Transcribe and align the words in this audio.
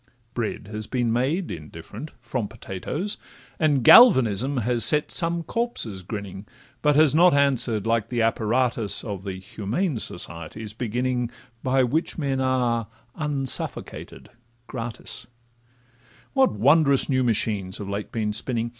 Bread 0.33 0.67
has 0.71 0.87
been 0.87 1.13
made 1.13 1.51
(indifferent) 1.51 2.09
from 2.19 2.47
potatoes; 2.47 3.17
And 3.59 3.83
galvanism 3.83 4.57
has 4.65 4.83
set 4.83 5.11
some 5.11 5.43
corpses 5.43 6.01
grinning, 6.01 6.47
But 6.81 6.95
has 6.95 7.13
not 7.13 7.35
answer'd 7.35 7.85
like 7.85 8.09
the 8.09 8.23
apparatus 8.23 9.03
Of 9.03 9.21
the 9.21 9.33
Humane 9.35 9.99
Society's 9.99 10.73
beginning 10.73 11.29
By 11.61 11.83
which 11.83 12.17
men 12.17 12.41
are 12.41 12.87
unsuffocated 13.15 14.29
gratis: 14.65 15.27
What 16.33 16.51
wondrous 16.51 17.07
new 17.07 17.23
machines 17.23 17.77
have 17.77 17.87
late 17.87 18.11
been 18.11 18.33
spinning! 18.33 18.69